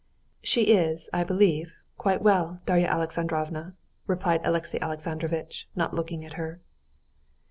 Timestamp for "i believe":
1.13-1.75